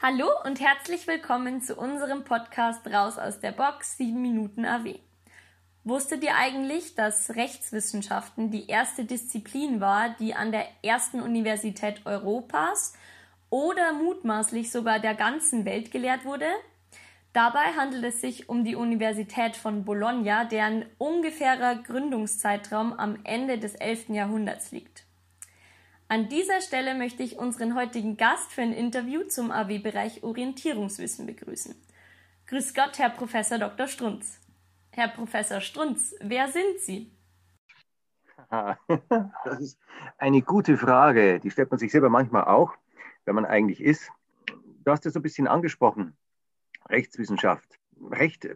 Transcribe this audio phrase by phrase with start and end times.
[0.00, 4.94] Hallo und herzlich willkommen zu unserem Podcast Raus aus der Box 7 Minuten AW.
[5.82, 12.92] Wusstet ihr eigentlich, dass Rechtswissenschaften die erste Disziplin war, die an der ersten Universität Europas
[13.50, 16.46] oder mutmaßlich sogar der ganzen Welt gelehrt wurde?
[17.32, 23.74] Dabei handelt es sich um die Universität von Bologna, deren ungefährer Gründungszeitraum am Ende des
[23.74, 24.10] 11.
[24.10, 25.07] Jahrhunderts liegt.
[26.10, 31.74] An dieser Stelle möchte ich unseren heutigen Gast für ein Interview zum AW-Bereich Orientierungswissen begrüßen.
[32.46, 33.86] Grüß Gott, Herr Professor Dr.
[33.88, 34.40] Strunz.
[34.92, 37.12] Herr Professor Strunz, wer sind Sie?
[39.44, 39.78] Das ist
[40.16, 41.40] eine gute Frage.
[41.40, 42.72] Die stellt man sich selber manchmal auch,
[43.26, 44.10] wenn man eigentlich ist.
[44.84, 46.16] Du hast es so ein bisschen angesprochen.
[46.88, 47.78] Rechtswissenschaft.
[48.10, 48.48] Recht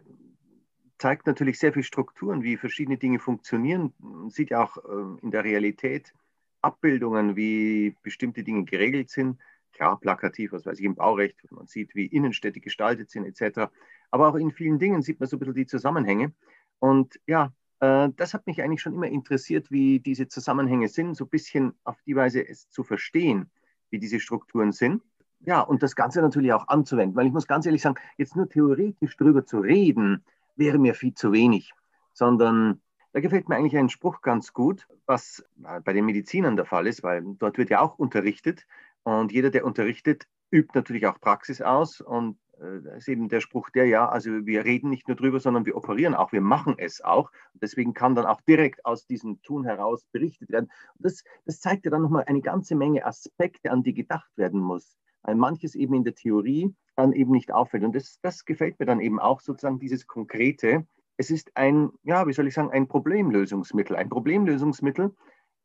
[0.97, 3.93] zeigt natürlich sehr viele Strukturen, wie verschiedene Dinge funktionieren.
[3.99, 6.15] Man sieht ja auch äh, in der Realität,
[6.63, 9.39] Abbildungen, wie bestimmte Dinge geregelt sind.
[9.71, 13.71] Klar, plakativ, was weiß ich, im Baurecht, man sieht, wie Innenstädte gestaltet sind, etc.
[14.11, 16.33] Aber auch in vielen Dingen sieht man so ein bisschen die Zusammenhänge.
[16.79, 21.25] Und ja, äh, das hat mich eigentlich schon immer interessiert, wie diese Zusammenhänge sind, so
[21.25, 23.49] ein bisschen auf die Weise es zu verstehen,
[23.89, 25.01] wie diese Strukturen sind.
[25.45, 28.47] Ja, und das Ganze natürlich auch anzuwenden, weil ich muss ganz ehrlich sagen, jetzt nur
[28.47, 30.23] theoretisch darüber zu reden,
[30.55, 31.73] wäre mir viel zu wenig,
[32.13, 32.79] sondern
[33.13, 37.03] da gefällt mir eigentlich ein Spruch ganz gut, was bei den Medizinern der Fall ist,
[37.03, 38.65] weil dort wird ja auch unterrichtet
[39.03, 43.41] und jeder, der unterrichtet, übt natürlich auch Praxis aus und äh, da ist eben der
[43.41, 46.75] Spruch der, ja, also wir reden nicht nur drüber, sondern wir operieren auch, wir machen
[46.77, 47.31] es auch.
[47.53, 50.71] Deswegen kann dann auch direkt aus diesem Tun heraus berichtet werden.
[50.95, 54.95] Das, das zeigt ja dann nochmal eine ganze Menge Aspekte, an die gedacht werden muss.
[55.23, 57.83] Weil manches eben in der Theorie dann eben nicht auffällt.
[57.83, 60.85] Und das, das gefällt mir dann eben auch sozusagen dieses Konkrete,
[61.17, 63.95] es ist ein, ja, wie soll ich sagen, ein Problemlösungsmittel.
[63.95, 65.15] Ein Problemlösungsmittel,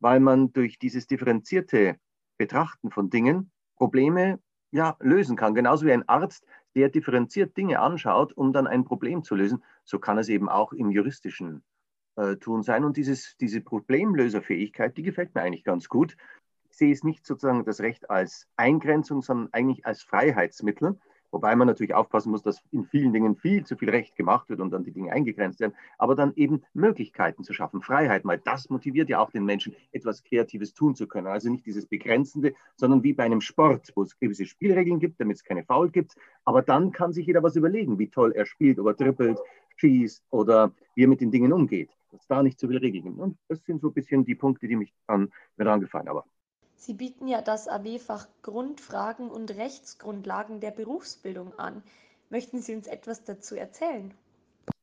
[0.00, 1.96] weil man durch dieses differenzierte
[2.36, 4.38] Betrachten von Dingen Probleme
[4.70, 5.54] ja, lösen kann.
[5.54, 6.44] Genauso wie ein Arzt,
[6.74, 10.72] der differenziert Dinge anschaut, um dann ein Problem zu lösen, so kann es eben auch
[10.72, 11.64] im juristischen
[12.16, 12.84] äh, Tun sein.
[12.84, 16.16] Und dieses, diese Problemlöserfähigkeit, die gefällt mir eigentlich ganz gut.
[16.70, 21.00] Ich sehe es nicht sozusagen das Recht als Eingrenzung, sondern eigentlich als Freiheitsmittel.
[21.30, 24.60] Wobei man natürlich aufpassen muss, dass in vielen Dingen viel zu viel Recht gemacht wird
[24.60, 28.70] und dann die Dinge eingegrenzt werden, aber dann eben Möglichkeiten zu schaffen, Freiheit, weil das
[28.70, 31.26] motiviert ja auch den Menschen, etwas Kreatives tun zu können.
[31.26, 35.36] Also nicht dieses Begrenzende, sondern wie bei einem Sport, wo es gewisse Spielregeln gibt, damit
[35.36, 38.78] es keine Foul gibt, aber dann kann sich jeder was überlegen, wie toll er spielt,
[38.78, 39.38] ob er trippelt,
[39.76, 41.90] schießt oder wie er mit den Dingen umgeht.
[42.10, 43.18] Dass da nicht so viele Regeln gibt.
[43.18, 46.22] Und das sind so ein bisschen die Punkte, die mich dann mir dran gefallen haben.
[46.80, 51.82] Sie bieten ja das AW-Fach Grundfragen und Rechtsgrundlagen der Berufsbildung an.
[52.30, 54.14] Möchten Sie uns etwas dazu erzählen?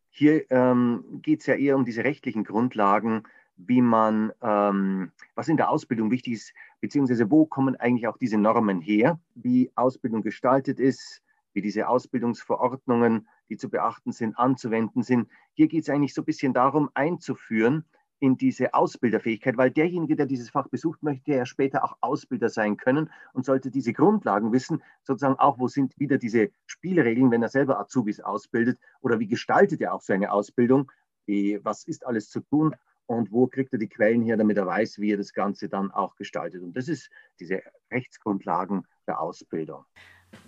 [0.10, 3.24] Hier ähm, geht es ja eher um diese rechtlichen Grundlagen,
[3.56, 8.38] wie man, ähm, was in der Ausbildung wichtig ist, beziehungsweise wo kommen eigentlich auch diese
[8.38, 11.22] Normen her, wie Ausbildung gestaltet ist,
[11.54, 15.30] wie diese Ausbildungsverordnungen, die zu beachten sind, anzuwenden sind.
[15.54, 17.86] Hier geht es eigentlich so ein bisschen darum, einzuführen,
[18.20, 22.78] in diese Ausbilderfähigkeit, weil derjenige, der dieses Fach besucht, möchte ja später auch Ausbilder sein
[22.78, 27.50] können und sollte diese Grundlagen wissen, sozusagen auch, wo sind wieder diese Spielregeln, wenn er
[27.50, 30.92] selber Azubis ausbildet oder wie gestaltet er auch seine Ausbildung,
[31.28, 32.76] die, was ist alles zu tun
[33.06, 35.92] und wo kriegt er die Quellen her, damit er weiß, wie er das Ganze dann
[35.92, 36.64] auch gestaltet.
[36.64, 37.10] Und das ist
[37.40, 37.62] diese
[37.92, 39.86] Rechtsgrundlagen der Ausbildung.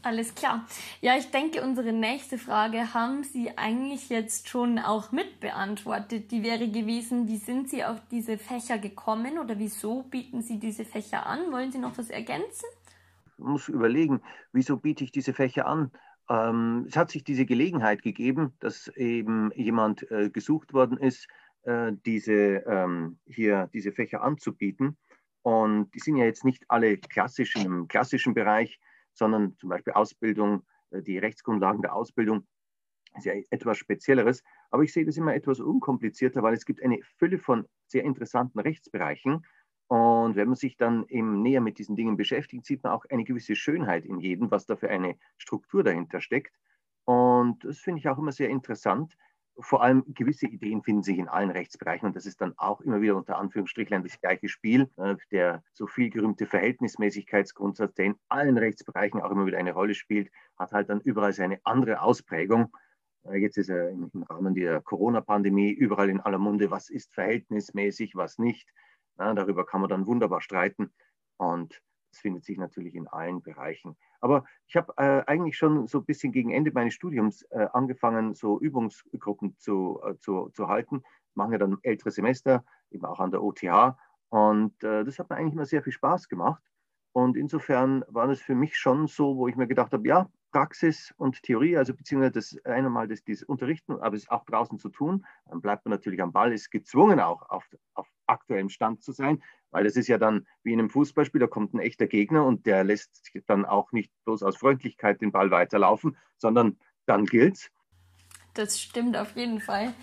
[0.01, 0.65] Alles klar.
[1.01, 6.31] Ja, ich denke, unsere nächste Frage haben Sie eigentlich jetzt schon auch mitbeantwortet.
[6.31, 10.85] Die wäre gewesen, wie sind Sie auf diese Fächer gekommen oder wieso bieten Sie diese
[10.85, 11.51] Fächer an?
[11.51, 12.65] Wollen Sie noch was ergänzen?
[13.37, 14.21] Ich muss überlegen,
[14.53, 15.91] wieso biete ich diese Fächer an?
[16.29, 21.27] Ähm, es hat sich diese Gelegenheit gegeben, dass eben jemand äh, gesucht worden ist,
[21.63, 24.97] äh, diese, ähm, hier diese Fächer anzubieten.
[25.41, 28.79] Und die sind ja jetzt nicht alle klassisch im klassischen Bereich,
[29.17, 32.47] sondern zum Beispiel Ausbildung, äh, die Rechtsgrundlagen der Ausbildung
[33.17, 34.43] ist ja etwas Spezielleres.
[34.69, 38.59] Aber ich sehe das immer etwas unkomplizierter, weil es gibt eine Fülle von sehr interessanten
[38.59, 39.45] Rechtsbereichen.
[39.87, 43.23] Und wenn man sich dann eben näher mit diesen Dingen beschäftigt, sieht man auch eine
[43.23, 46.53] gewisse Schönheit in jedem, was da für eine Struktur dahinter steckt.
[47.05, 49.15] Und das finde ich auch immer sehr interessant,
[49.59, 53.01] vor allem gewisse Ideen finden sich in allen Rechtsbereichen und das ist dann auch immer
[53.01, 54.89] wieder unter Anführungsstrichlein das gleiche Spiel.
[54.97, 59.95] Äh, der so viel gerühmte Verhältnismäßigkeitsgrundsatz, der in allen Rechtsbereichen auch immer wieder eine Rolle
[59.95, 62.75] spielt, hat halt dann überall seine andere Ausprägung.
[63.25, 68.15] Äh, jetzt ist er im Rahmen der Corona-Pandemie überall in aller Munde, was ist verhältnismäßig,
[68.15, 68.69] was nicht.
[69.17, 70.91] darüber kann man dann wunderbar streiten
[71.37, 71.81] und
[72.17, 73.95] das findet sich natürlich in allen Bereichen.
[74.21, 78.33] Aber ich habe äh, eigentlich schon so ein bisschen gegen Ende meines Studiums äh, angefangen,
[78.33, 81.03] so Übungsgruppen zu, äh, zu, zu halten.
[81.35, 83.95] Machen ja dann ältere Semester, eben auch an der OTH.
[84.29, 86.63] Und äh, das hat mir eigentlich immer sehr viel Spaß gemacht.
[87.13, 91.13] Und insofern war das für mich schon so, wo ich mir gedacht habe, ja, Praxis
[91.17, 95.25] und Theorie, also beziehungsweise das einmal das, das Unterrichten, aber es auch draußen zu tun.
[95.45, 99.43] Dann bleibt man natürlich am Ball, ist gezwungen auch auf, auf aktuellem Stand zu sein,
[99.71, 102.65] weil das ist ja dann wie in einem Fußballspiel, da kommt ein echter Gegner und
[102.65, 107.69] der lässt dann auch nicht bloß aus Freundlichkeit den Ball weiterlaufen, sondern dann gilt's.
[108.53, 109.93] Das stimmt auf jeden Fall.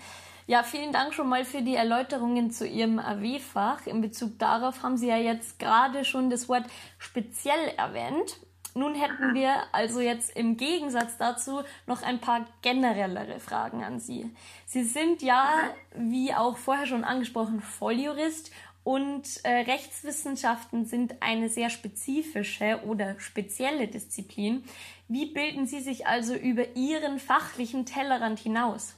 [0.47, 3.87] Ja, vielen Dank schon mal für die Erläuterungen zu Ihrem AW-Fach.
[3.87, 6.65] In Bezug darauf haben Sie ja jetzt gerade schon das Wort
[6.99, 8.39] speziell erwähnt.
[8.75, 14.29] Nun hätten wir also jetzt im Gegensatz dazu noch ein paar generellere Fragen an Sie.
[14.65, 15.47] Sie sind ja,
[15.95, 18.51] wie auch vorher schon angesprochen, Volljurist
[18.85, 24.63] und äh, Rechtswissenschaften sind eine sehr spezifische oder spezielle Disziplin.
[25.07, 28.95] Wie bilden Sie sich also über Ihren fachlichen Tellerrand hinaus?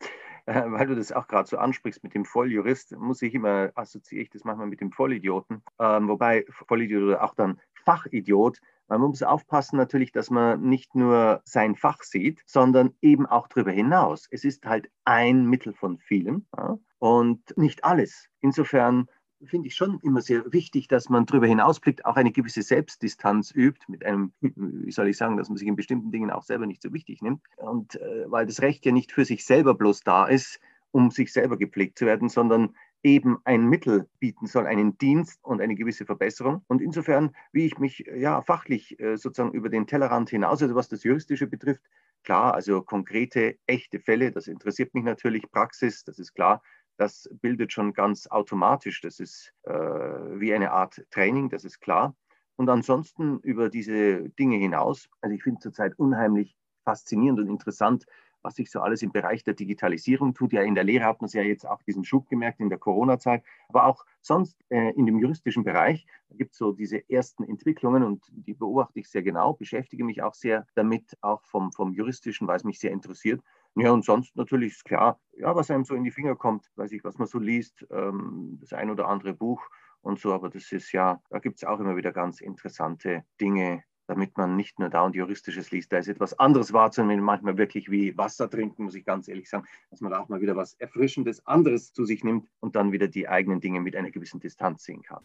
[0.46, 4.30] weil du das auch gerade so ansprichst mit dem Volljurist, muss ich immer, assoziiere ich
[4.32, 9.78] das manchmal mit dem Vollidioten, ähm, wobei Vollidiot oder auch dann Fachidiot, man muss aufpassen
[9.78, 14.28] natürlich, dass man nicht nur sein Fach sieht, sondern eben auch darüber hinaus.
[14.32, 18.30] Es ist halt ein Mittel von vielen ja, und nicht alles.
[18.42, 19.08] Insofern
[19.44, 23.86] finde ich schon immer sehr wichtig, dass man darüber hinausblickt, auch eine gewisse Selbstdistanz übt,
[23.88, 26.82] mit einem, wie soll ich sagen, dass man sich in bestimmten Dingen auch selber nicht
[26.82, 27.42] so wichtig nimmt.
[27.58, 30.60] Und äh, weil das Recht ja nicht für sich selber bloß da ist,
[30.92, 32.76] um sich selber gepflegt zu werden, sondern
[33.06, 36.64] eben ein Mittel bieten soll, einen Dienst und eine gewisse Verbesserung.
[36.68, 40.90] Und insofern, wie ich mich ja fachlich äh, sozusagen über den Tellerrand hinaus, also was
[40.90, 41.84] das Juristische betrifft,
[42.24, 46.64] klar, also konkrete, echte Fälle, das interessiert mich natürlich, Praxis, das ist klar,
[46.98, 49.02] das bildet schon ganz automatisch.
[49.02, 52.16] Das ist äh, wie eine Art Training, das ist klar.
[52.56, 58.06] Und ansonsten über diese Dinge hinaus, also ich finde zurzeit unheimlich faszinierend und interessant,
[58.46, 60.54] was sich so alles im Bereich der Digitalisierung tut.
[60.54, 62.78] Ja, in der Lehre hat man es ja jetzt auch diesen Schub gemerkt in der
[62.78, 68.04] Corona-Zeit, aber auch sonst äh, in dem juristischen Bereich gibt es so diese ersten Entwicklungen
[68.04, 72.48] und die beobachte ich sehr genau, beschäftige mich auch sehr damit, auch vom, vom juristischen,
[72.48, 73.42] weil es mich sehr interessiert.
[73.76, 76.92] Ja, und sonst natürlich ist klar, ja, was einem so in die Finger kommt, weiß
[76.92, 79.62] ich, was man so liest, ähm, das ein oder andere Buch
[80.02, 83.84] und so, aber das ist ja, da gibt es auch immer wieder ganz interessante Dinge,
[84.08, 87.90] damit man nicht nur da und Juristisches liest, da ist etwas anderes wahrzunehmen, manchmal wirklich
[87.90, 91.46] wie Wasser trinken, muss ich ganz ehrlich sagen, dass man auch mal wieder was Erfrischendes,
[91.46, 95.02] anderes zu sich nimmt und dann wieder die eigenen Dinge mit einer gewissen Distanz sehen
[95.02, 95.24] kann.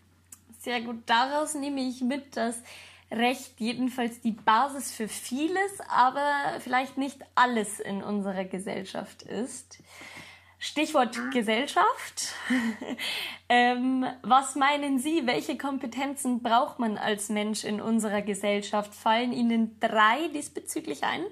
[0.59, 2.63] Sehr gut, daraus nehme ich mit, dass
[3.13, 9.83] Recht jedenfalls die Basis für vieles, aber vielleicht nicht alles in unserer Gesellschaft ist.
[10.63, 12.35] Stichwort Gesellschaft.
[13.49, 18.95] ähm, was meinen Sie, welche Kompetenzen braucht man als Mensch in unserer Gesellschaft?
[18.95, 21.23] Fallen Ihnen drei diesbezüglich ein?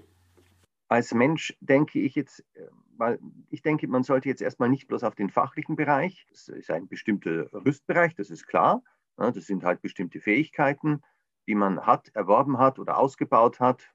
[0.89, 3.19] Als Mensch denke ich jetzt, äh, weil
[3.51, 6.89] ich denke, man sollte jetzt erstmal nicht bloß auf den fachlichen Bereich, das ist ein
[6.89, 8.83] bestimmter Rüstbereich, das ist klar,
[9.19, 11.03] das sind halt bestimmte Fähigkeiten,
[11.47, 13.91] die man hat, erworben hat oder ausgebaut hat,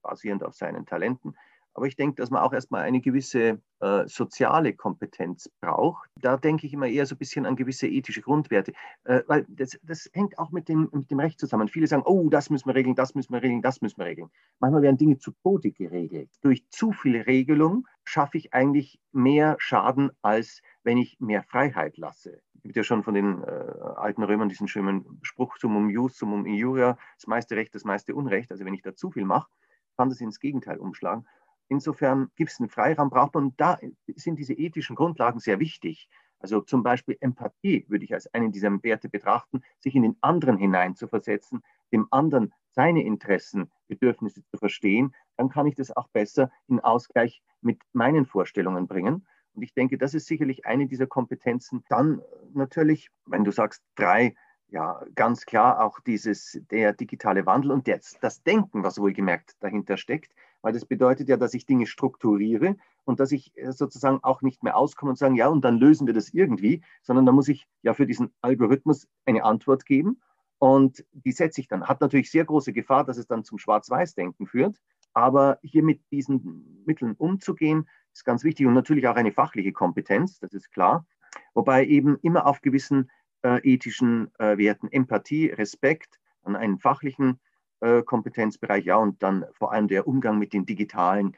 [0.00, 1.36] basierend auf seinen Talenten.
[1.74, 6.10] Aber ich denke, dass man auch erstmal eine gewisse äh, soziale Kompetenz braucht.
[6.16, 8.72] Da denke ich immer eher so ein bisschen an gewisse ethische Grundwerte,
[9.04, 11.68] äh, weil das, das hängt auch mit dem, mit dem Recht zusammen.
[11.68, 14.30] Viele sagen, oh, das müssen wir regeln, das müssen wir regeln, das müssen wir regeln.
[14.58, 16.30] Manchmal werden Dinge zu Tode geregelt.
[16.42, 22.40] Durch zu viel Regelung schaffe ich eigentlich mehr Schaden, als wenn ich mehr Freiheit lasse.
[22.54, 26.44] Es gibt ja schon von den äh, alten Römern diesen schönen Spruch, summum jus, summum
[26.44, 28.52] injuria, das meiste Recht, das meiste Unrecht.
[28.52, 29.48] Also wenn ich da zu viel mache,
[29.96, 31.26] kann das ins Gegenteil umschlagen.
[31.70, 33.78] Insofern gibt es einen Freiraum, braucht man, und da
[34.16, 36.08] sind diese ethischen Grundlagen sehr wichtig.
[36.40, 40.56] Also zum Beispiel Empathie würde ich als einen dieser Werte betrachten, sich in den anderen
[40.56, 41.62] hineinzuversetzen,
[41.92, 47.40] dem anderen seine Interessen, Bedürfnisse zu verstehen, dann kann ich das auch besser in Ausgleich
[47.60, 49.26] mit meinen Vorstellungen bringen.
[49.54, 51.84] Und ich denke, das ist sicherlich eine dieser Kompetenzen.
[51.88, 52.20] Dann
[52.52, 54.34] natürlich, wenn du sagst drei,
[54.68, 59.96] ja, ganz klar auch dieses, der digitale Wandel und das, das Denken, was wohlgemerkt dahinter
[59.96, 60.32] steckt,
[60.62, 64.62] weil das bedeutet ja, dass ich Dinge strukturiere und dass ich äh, sozusagen auch nicht
[64.62, 67.66] mehr auskomme und sagen, ja, und dann lösen wir das irgendwie, sondern da muss ich
[67.82, 70.20] ja für diesen Algorithmus eine Antwort geben
[70.58, 71.88] und die setze ich dann.
[71.88, 74.80] Hat natürlich sehr große Gefahr, dass es dann zum Schwarz-Weiß-Denken führt,
[75.14, 80.38] aber hier mit diesen Mitteln umzugehen, ist ganz wichtig und natürlich auch eine fachliche Kompetenz,
[80.38, 81.06] das ist klar.
[81.54, 83.10] Wobei eben immer auf gewissen
[83.42, 87.40] äh, ethischen äh, Werten, Empathie, Respekt, an einen fachlichen
[87.80, 91.36] äh, Kompetenzbereich, ja, und dann vor allem der Umgang mit den digitalen.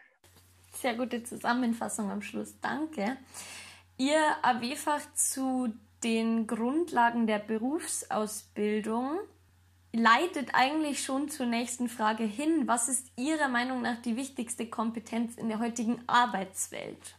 [0.73, 3.17] Sehr gute Zusammenfassung am Schluss, danke.
[3.99, 5.73] Ihr AW-Fach zu
[6.03, 9.19] den Grundlagen der Berufsausbildung
[9.93, 12.67] leitet eigentlich schon zur nächsten Frage hin.
[12.67, 17.17] Was ist Ihrer Meinung nach die wichtigste Kompetenz in der heutigen Arbeitswelt?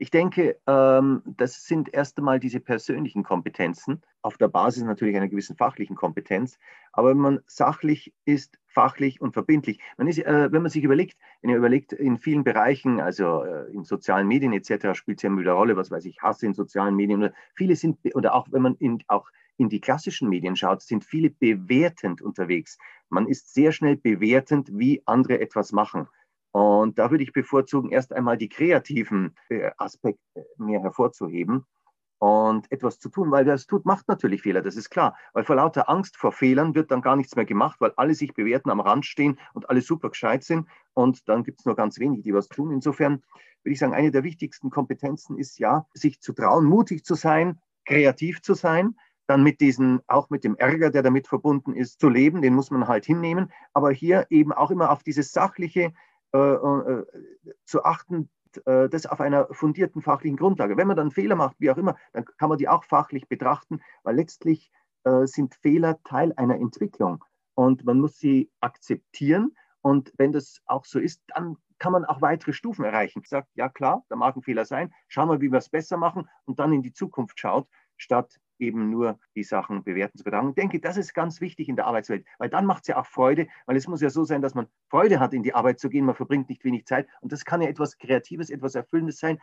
[0.00, 5.26] Ich denke, ähm, das sind erst einmal diese persönlichen Kompetenzen, auf der Basis natürlich einer
[5.26, 6.56] gewissen fachlichen Kompetenz.
[6.92, 11.18] Aber wenn man sachlich ist, fachlich und verbindlich, man ist, äh, wenn man sich überlegt,
[11.42, 15.30] wenn ihr überlegt, in vielen Bereichen, also äh, in sozialen Medien etc., spielt es ja
[15.30, 18.62] eine Rolle, was weiß ich, Hass in sozialen Medien oder viele sind, oder auch wenn
[18.62, 22.78] man in, auch in die klassischen Medien schaut, sind viele bewertend unterwegs.
[23.08, 26.06] Man ist sehr schnell bewertend, wie andere etwas machen.
[26.52, 31.64] Und da würde ich bevorzugen, erst einmal die kreativen äh, Aspekte mehr hervorzuheben
[32.18, 35.16] und etwas zu tun, weil wer es tut, macht natürlich Fehler, das ist klar.
[35.32, 38.34] Weil vor lauter Angst vor Fehlern wird dann gar nichts mehr gemacht, weil alle sich
[38.34, 41.98] bewerten, am Rand stehen und alle super gescheit sind und dann gibt es nur ganz
[41.98, 42.72] wenige, die was tun.
[42.72, 43.22] Insofern
[43.62, 47.60] würde ich sagen, eine der wichtigsten Kompetenzen ist ja, sich zu trauen, mutig zu sein,
[47.84, 52.08] kreativ zu sein, dann mit diesen, auch mit dem Ärger, der damit verbunden ist, zu
[52.08, 55.90] leben, den muss man halt hinnehmen, aber hier eben auch immer auf dieses sachliche äh,
[55.90, 55.92] äh,
[56.32, 58.28] zu achten,
[58.64, 60.76] äh, das auf einer fundierten fachlichen Grundlage.
[60.76, 63.80] Wenn man dann Fehler macht, wie auch immer, dann kann man die auch fachlich betrachten,
[64.02, 64.70] weil letztlich
[65.04, 69.56] äh, sind Fehler Teil einer Entwicklung und man muss sie akzeptieren.
[69.80, 73.22] Und wenn das auch so ist, dann kann man auch weitere Stufen erreichen.
[73.24, 76.28] Sagt, ja klar, da mag ein Fehler sein, schauen wir, wie wir es besser machen
[76.44, 80.50] und dann in die Zukunft schaut, statt eben nur die Sachen bewerten zu bedanken.
[80.50, 83.06] Ich denke, das ist ganz wichtig in der Arbeitswelt, weil dann macht es ja auch
[83.06, 85.88] Freude, weil es muss ja so sein, dass man Freude hat, in die Arbeit zu
[85.88, 89.38] gehen, man verbringt nicht wenig Zeit und das kann ja etwas Kreatives, etwas Erfüllendes sein.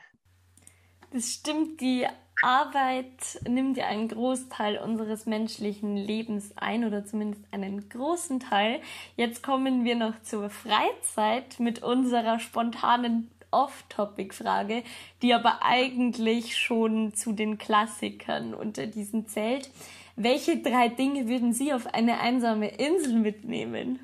[1.11, 2.05] Das stimmt, die
[2.41, 8.81] Arbeit nimmt ja einen Großteil unseres menschlichen Lebens ein oder zumindest einen großen Teil.
[9.15, 14.83] Jetzt kommen wir noch zur Freizeit mit unserer spontanen Off-Topic-Frage,
[15.21, 19.71] die aber eigentlich schon zu den Klassikern unter diesem zählt.
[20.17, 23.99] Welche drei Dinge würden Sie auf eine einsame Insel mitnehmen?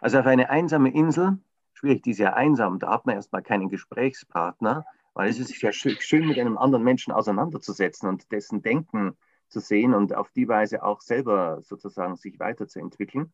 [0.00, 1.38] Also auf eine einsame Insel,
[1.74, 5.72] schwierig, die ist ja einsam, da hat man erstmal keinen Gesprächspartner, weil es ist ja
[5.72, 9.16] schön, mit einem anderen Menschen auseinanderzusetzen und dessen Denken
[9.48, 13.32] zu sehen und auf die Weise auch selber sozusagen sich weiterzuentwickeln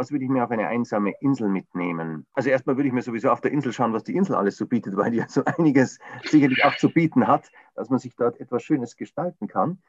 [0.00, 2.26] was würde ich mir auf eine einsame Insel mitnehmen?
[2.32, 4.66] Also erstmal würde ich mir sowieso auf der Insel schauen, was die Insel alles so
[4.66, 8.40] bietet, weil die ja so einiges sicherlich auch zu bieten hat, dass man sich dort
[8.40, 9.82] etwas Schönes gestalten kann.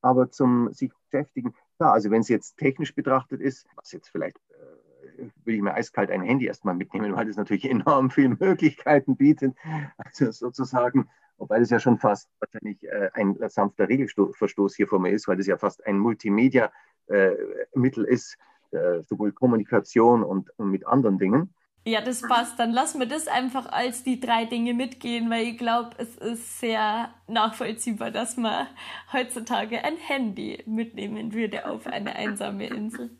[0.00, 4.38] Aber zum sich beschäftigen, klar, also wenn es jetzt technisch betrachtet ist, was jetzt vielleicht
[4.38, 9.18] äh, würde ich mir eiskalt ein Handy erstmal mitnehmen, weil das natürlich enorm viele Möglichkeiten
[9.18, 9.54] bietet.
[9.98, 15.10] Also sozusagen, wobei das ja schon fast wahrscheinlich äh, ein sanfter Regelverstoß hier vor mir
[15.10, 18.38] ist, weil das ja fast ein Multimedia-Mittel äh, ist,
[18.72, 21.54] äh, sowohl Kommunikation und, und mit anderen Dingen.
[21.84, 22.58] Ja, das passt.
[22.58, 26.60] Dann lassen wir das einfach als die drei Dinge mitgehen, weil ich glaube, es ist
[26.60, 28.66] sehr nachvollziehbar, dass man
[29.12, 33.10] heutzutage ein Handy mitnehmen würde auf eine einsame Insel.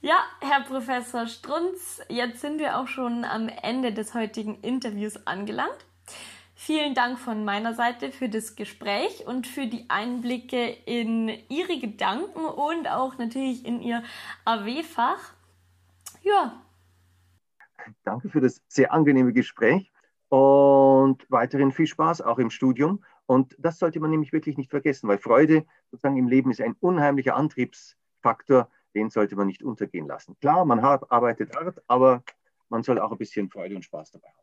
[0.00, 5.86] Ja, Herr Professor Strunz, jetzt sind wir auch schon am Ende des heutigen Interviews angelangt.
[6.54, 12.44] Vielen Dank von meiner Seite für das Gespräch und für die Einblicke in Ihre Gedanken
[12.44, 14.02] und auch natürlich in Ihr
[14.44, 15.34] AW-Fach.
[16.22, 16.62] Ja.
[18.04, 19.90] Danke für das sehr angenehme Gespräch
[20.28, 23.02] und weiterhin viel Spaß auch im Studium.
[23.26, 26.76] Und das sollte man nämlich wirklich nicht vergessen, weil Freude sozusagen im Leben ist ein
[26.78, 30.36] unheimlicher Antriebsfaktor, den sollte man nicht untergehen lassen.
[30.38, 32.22] Klar, man arbeitet hart, aber
[32.68, 34.41] man soll auch ein bisschen Freude und Spaß dabei haben.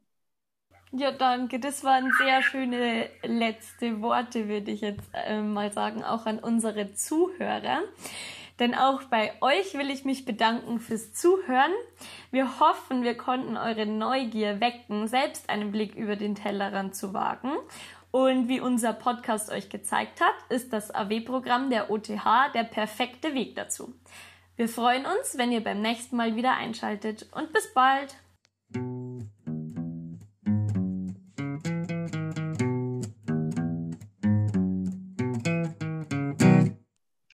[0.92, 1.60] Ja, danke.
[1.60, 6.94] Das waren sehr schöne letzte Worte, würde ich jetzt äh, mal sagen, auch an unsere
[6.94, 7.82] Zuhörer.
[8.60, 11.72] Denn auch bei euch will ich mich bedanken fürs Zuhören.
[12.32, 17.52] Wir hoffen, wir konnten eure Neugier wecken, selbst einen Blick über den Tellerrand zu wagen.
[18.12, 23.56] Und wie unser Podcast euch gezeigt hat, ist das AW-Programm der OTH der perfekte Weg
[23.56, 23.94] dazu.
[24.56, 28.16] Wir freuen uns, wenn ihr beim nächsten Mal wieder einschaltet und bis bald.